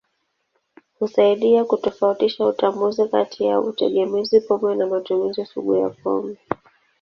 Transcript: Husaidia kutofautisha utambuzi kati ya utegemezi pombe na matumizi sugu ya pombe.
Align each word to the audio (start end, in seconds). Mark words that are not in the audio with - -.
Husaidia 0.99 1.63
kutofautisha 1.65 2.45
utambuzi 2.45 3.07
kati 3.07 3.43
ya 3.45 3.59
utegemezi 3.59 4.41
pombe 4.41 4.75
na 4.75 4.87
matumizi 4.87 5.45
sugu 5.45 5.75
ya 5.75 5.89
pombe. 5.89 6.37